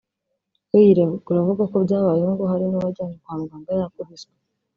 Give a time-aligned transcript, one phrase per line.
[0.71, 4.31] we yiregura avuga ko byabayeho ngo hari n’uwajyanywe kwa muganga yakubiswe